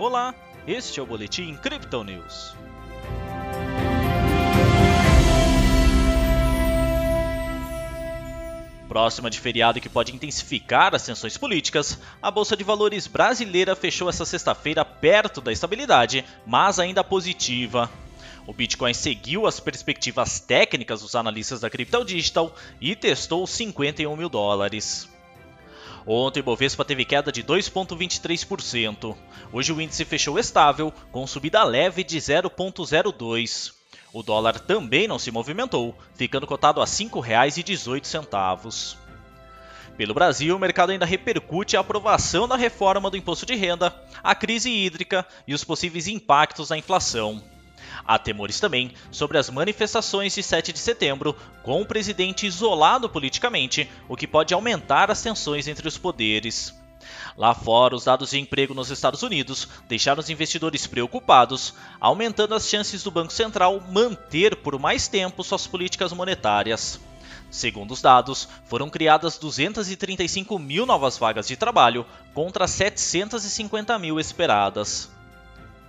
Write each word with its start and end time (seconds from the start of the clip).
Olá, 0.00 0.34
este 0.66 0.98
é 0.98 1.02
o 1.02 1.04
Boletim 1.04 1.54
Crypto 1.56 2.02
News. 2.02 2.54
Próxima 8.88 9.28
de 9.28 9.38
feriado 9.38 9.78
que 9.78 9.90
pode 9.90 10.16
intensificar 10.16 10.94
as 10.94 11.04
tensões 11.04 11.36
políticas, 11.36 12.00
a 12.22 12.30
Bolsa 12.30 12.56
de 12.56 12.64
Valores 12.64 13.06
brasileira 13.06 13.76
fechou 13.76 14.08
essa 14.08 14.24
sexta-feira 14.24 14.86
perto 14.86 15.42
da 15.42 15.52
estabilidade, 15.52 16.24
mas 16.46 16.78
ainda 16.78 17.04
positiva. 17.04 17.90
O 18.46 18.54
Bitcoin 18.54 18.94
seguiu 18.94 19.46
as 19.46 19.60
perspectivas 19.60 20.40
técnicas 20.40 21.02
dos 21.02 21.14
analistas 21.14 21.60
da 21.60 21.68
Crypto 21.68 22.06
Digital 22.06 22.56
e 22.80 22.96
testou 22.96 23.46
51 23.46 24.16
mil 24.16 24.30
dólares. 24.30 25.09
Ontem 26.12 26.40
o 26.40 26.42
Bovespa 26.42 26.84
teve 26.84 27.04
queda 27.04 27.30
de 27.30 27.40
2,23%. 27.44 29.16
Hoje 29.52 29.72
o 29.72 29.80
índice 29.80 30.04
fechou 30.04 30.40
estável, 30.40 30.92
com 31.12 31.24
subida 31.24 31.62
leve 31.62 32.02
de 32.02 32.18
0,02%. 32.18 33.74
O 34.12 34.20
dólar 34.20 34.58
também 34.58 35.06
não 35.06 35.20
se 35.20 35.30
movimentou, 35.30 35.96
ficando 36.16 36.48
cotado 36.48 36.80
a 36.80 36.84
R$ 36.84 36.90
5,18. 36.90 38.96
Pelo 39.96 40.12
Brasil, 40.12 40.56
o 40.56 40.58
mercado 40.58 40.90
ainda 40.90 41.06
repercute 41.06 41.76
a 41.76 41.80
aprovação 41.80 42.48
da 42.48 42.56
reforma 42.56 43.08
do 43.08 43.16
imposto 43.16 43.46
de 43.46 43.54
renda, 43.54 43.94
a 44.20 44.34
crise 44.34 44.68
hídrica 44.68 45.24
e 45.46 45.54
os 45.54 45.62
possíveis 45.62 46.08
impactos 46.08 46.70
na 46.70 46.76
inflação. 46.76 47.40
Há 48.06 48.18
temores 48.18 48.58
também 48.58 48.92
sobre 49.10 49.38
as 49.38 49.50
manifestações 49.50 50.34
de 50.34 50.42
7 50.42 50.72
de 50.72 50.78
setembro, 50.78 51.36
com 51.62 51.80
o 51.80 51.86
presidente 51.86 52.46
isolado 52.46 53.08
politicamente, 53.08 53.90
o 54.08 54.16
que 54.16 54.26
pode 54.26 54.54
aumentar 54.54 55.10
as 55.10 55.22
tensões 55.22 55.68
entre 55.68 55.86
os 55.86 55.98
poderes. 55.98 56.74
Lá 57.36 57.54
fora, 57.54 57.94
os 57.94 58.04
dados 58.04 58.30
de 58.30 58.38
emprego 58.38 58.74
nos 58.74 58.90
Estados 58.90 59.22
Unidos 59.22 59.68
deixaram 59.88 60.20
os 60.20 60.30
investidores 60.30 60.86
preocupados, 60.86 61.74
aumentando 62.00 62.54
as 62.54 62.68
chances 62.68 63.02
do 63.02 63.10
Banco 63.10 63.32
Central 63.32 63.80
manter 63.90 64.56
por 64.56 64.78
mais 64.78 65.08
tempo 65.08 65.42
suas 65.42 65.66
políticas 65.66 66.12
monetárias. 66.12 67.00
Segundo 67.50 67.92
os 67.92 68.00
dados, 68.00 68.48
foram 68.64 68.88
criadas 68.88 69.36
235 69.36 70.58
mil 70.58 70.86
novas 70.86 71.18
vagas 71.18 71.48
de 71.48 71.56
trabalho 71.56 72.06
contra 72.32 72.68
750 72.68 73.98
mil 73.98 74.20
esperadas. 74.20 75.10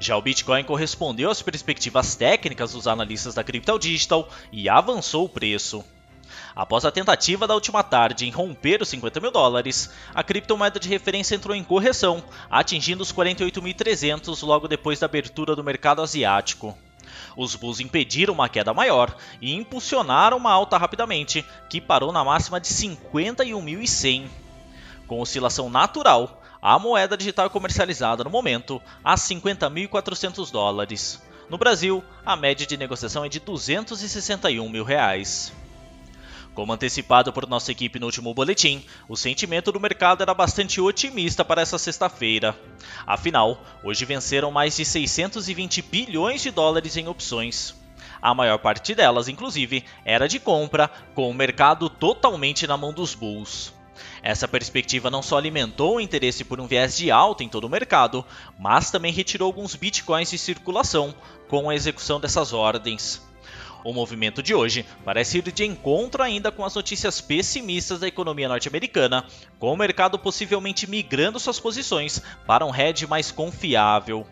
Já 0.00 0.16
o 0.16 0.22
Bitcoin 0.22 0.62
correspondeu 0.62 1.30
às 1.30 1.42
perspectivas 1.42 2.14
técnicas 2.14 2.72
dos 2.72 2.86
analistas 2.86 3.34
da 3.34 3.42
Crypto 3.42 3.78
Digital 3.78 4.28
e 4.52 4.68
avançou 4.68 5.24
o 5.24 5.28
preço. 5.28 5.84
Após 6.54 6.84
a 6.84 6.90
tentativa 6.90 7.46
da 7.46 7.54
última 7.54 7.82
tarde 7.82 8.26
em 8.26 8.30
romper 8.30 8.82
os 8.82 8.88
50 8.88 9.20
mil 9.20 9.30
dólares, 9.30 9.90
a 10.14 10.22
criptomoeda 10.22 10.78
de 10.78 10.88
referência 10.88 11.34
entrou 11.34 11.54
em 11.54 11.64
correção, 11.64 12.22
atingindo 12.50 13.02
os 13.02 13.12
48.300 13.12 14.46
logo 14.46 14.68
depois 14.68 15.00
da 15.00 15.06
abertura 15.06 15.56
do 15.56 15.64
mercado 15.64 16.02
asiático. 16.02 16.76
Os 17.36 17.54
bulls 17.54 17.80
impediram 17.80 18.34
uma 18.34 18.48
queda 18.48 18.74
maior 18.74 19.16
e 19.40 19.54
impulsionaram 19.54 20.36
uma 20.36 20.52
alta 20.52 20.76
rapidamente, 20.76 21.44
que 21.68 21.80
parou 21.80 22.12
na 22.12 22.24
máxima 22.24 22.60
de 22.60 22.68
51.100. 22.68 24.28
Com 25.06 25.20
oscilação 25.20 25.70
natural, 25.70 26.37
a 26.60 26.78
moeda 26.78 27.16
digital 27.16 27.46
é 27.46 27.48
comercializada 27.48 28.24
no 28.24 28.30
momento 28.30 28.82
a 29.04 29.14
50.400 29.14 30.50
dólares. 30.50 31.22
No 31.48 31.56
Brasil, 31.56 32.04
a 32.26 32.36
média 32.36 32.66
de 32.66 32.76
negociação 32.76 33.24
é 33.24 33.28
de 33.28 33.40
261 33.40 34.68
mil 34.68 34.84
reais. 34.84 35.52
Como 36.54 36.72
antecipado 36.72 37.32
por 37.32 37.46
nossa 37.46 37.70
equipe 37.70 38.00
no 38.00 38.06
último 38.06 38.34
boletim, 38.34 38.84
o 39.08 39.16
sentimento 39.16 39.70
do 39.70 39.78
mercado 39.78 40.22
era 40.22 40.34
bastante 40.34 40.80
otimista 40.80 41.44
para 41.44 41.62
essa 41.62 41.78
sexta-feira. 41.78 42.58
Afinal, 43.06 43.62
hoje 43.84 44.04
venceram 44.04 44.50
mais 44.50 44.76
de 44.76 44.84
620 44.84 45.82
bilhões 45.82 46.42
de 46.42 46.50
dólares 46.50 46.96
em 46.96 47.06
opções. 47.06 47.76
A 48.20 48.34
maior 48.34 48.58
parte 48.58 48.92
delas, 48.92 49.28
inclusive, 49.28 49.84
era 50.04 50.28
de 50.28 50.40
compra, 50.40 50.90
com 51.14 51.30
o 51.30 51.34
mercado 51.34 51.88
totalmente 51.88 52.66
na 52.66 52.76
mão 52.76 52.92
dos 52.92 53.14
bulls. 53.14 53.72
Essa 54.22 54.48
perspectiva 54.48 55.10
não 55.10 55.22
só 55.22 55.38
alimentou 55.38 55.96
o 55.96 56.00
interesse 56.00 56.44
por 56.44 56.60
um 56.60 56.66
viés 56.66 56.96
de 56.96 57.10
alta 57.10 57.44
em 57.44 57.48
todo 57.48 57.64
o 57.64 57.70
mercado, 57.70 58.24
mas 58.58 58.90
também 58.90 59.12
retirou 59.12 59.46
alguns 59.46 59.74
bitcoins 59.74 60.30
de 60.30 60.38
circulação 60.38 61.14
com 61.48 61.68
a 61.70 61.74
execução 61.74 62.20
dessas 62.20 62.52
ordens. 62.52 63.26
O 63.84 63.92
movimento 63.92 64.42
de 64.42 64.54
hoje 64.54 64.84
parece 65.04 65.38
ir 65.38 65.52
de 65.52 65.64
encontro 65.64 66.22
ainda 66.22 66.50
com 66.50 66.64
as 66.64 66.74
notícias 66.74 67.20
pessimistas 67.20 68.00
da 68.00 68.08
economia 68.08 68.48
norte-americana, 68.48 69.24
com 69.58 69.72
o 69.72 69.76
mercado 69.76 70.18
possivelmente 70.18 70.88
migrando 70.90 71.38
suas 71.38 71.60
posições 71.60 72.20
para 72.46 72.66
um 72.66 72.74
hedge 72.74 73.06
mais 73.06 73.30
confiável. 73.30 74.26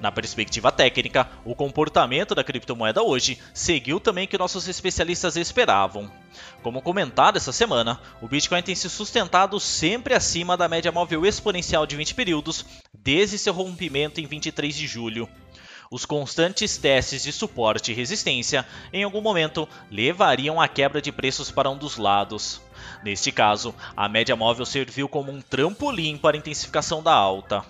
Na 0.00 0.10
perspectiva 0.10 0.72
técnica, 0.72 1.28
o 1.44 1.54
comportamento 1.54 2.34
da 2.34 2.42
criptomoeda 2.42 3.02
hoje 3.02 3.38
seguiu 3.52 4.00
também 4.00 4.26
que 4.26 4.38
nossos 4.38 4.66
especialistas 4.66 5.36
esperavam. 5.36 6.10
Como 6.62 6.80
comentado 6.80 7.36
essa 7.36 7.52
semana, 7.52 8.00
o 8.22 8.26
Bitcoin 8.26 8.62
tem 8.62 8.74
se 8.74 8.88
sustentado 8.88 9.60
sempre 9.60 10.14
acima 10.14 10.56
da 10.56 10.68
média 10.68 10.90
móvel 10.90 11.26
exponencial 11.26 11.86
de 11.86 11.96
20 11.96 12.14
períodos 12.14 12.64
desde 12.98 13.36
seu 13.36 13.52
rompimento 13.52 14.20
em 14.20 14.26
23 14.26 14.74
de 14.74 14.86
julho. 14.86 15.28
Os 15.90 16.06
constantes 16.06 16.78
testes 16.78 17.24
de 17.24 17.32
suporte 17.32 17.90
e 17.90 17.94
resistência, 17.94 18.64
em 18.92 19.02
algum 19.02 19.20
momento, 19.20 19.68
levariam 19.90 20.60
à 20.60 20.68
quebra 20.68 21.02
de 21.02 21.12
preços 21.12 21.50
para 21.50 21.68
um 21.68 21.76
dos 21.76 21.96
lados. 21.98 22.62
Neste 23.02 23.32
caso, 23.32 23.74
a 23.96 24.08
média 24.08 24.36
móvel 24.36 24.64
serviu 24.64 25.08
como 25.08 25.30
um 25.32 25.42
trampolim 25.42 26.16
para 26.16 26.36
a 26.36 26.38
intensificação 26.38 27.02
da 27.02 27.12
alta. 27.12 27.64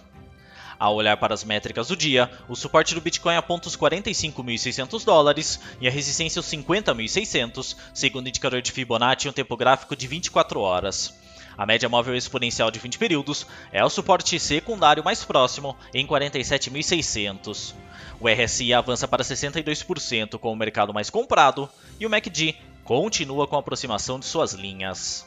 Ao 0.81 0.95
olhar 0.95 1.19
para 1.19 1.35
as 1.35 1.45
métricas 1.45 1.89
do 1.89 1.97
dia, 1.97 2.31
o 2.49 2.57
suporte 2.57 2.95
do 2.95 3.03
Bitcoin 3.03 3.37
aponta 3.37 3.69
os 3.69 3.77
45.600 3.77 5.05
dólares 5.05 5.61
e 5.79 5.87
a 5.87 5.91
resistência 5.91 6.41
os 6.41 6.47
50.600, 6.47 7.77
segundo 7.93 8.25
o 8.25 8.29
indicador 8.31 8.63
de 8.63 8.73
Fibonacci 8.73 9.29
em 9.29 9.31
um 9.31 9.35
tempo 9.35 9.59
gráfico 9.59 9.95
de 9.95 10.07
24 10.07 10.59
horas. 10.59 11.15
A 11.59 11.67
média 11.67 11.87
móvel 11.87 12.17
exponencial 12.17 12.71
de 12.71 12.79
20 12.79 12.97
períodos 12.97 13.47
é 13.71 13.85
o 13.85 13.91
suporte 13.91 14.41
secundário 14.41 15.05
mais 15.05 15.23
próximo, 15.23 15.77
em 15.93 16.07
47.600. 16.07 17.75
O 18.19 18.27
RSI 18.27 18.73
avança 18.73 19.07
para 19.07 19.23
62% 19.23 20.39
com 20.39 20.51
o 20.51 20.57
mercado 20.57 20.95
mais 20.95 21.11
comprado 21.11 21.69
e 21.99 22.07
o 22.07 22.11
MACD 22.11 22.57
continua 22.85 23.47
com 23.47 23.57
a 23.57 23.59
aproximação 23.59 24.19
de 24.19 24.25
suas 24.25 24.55
linhas. 24.55 25.27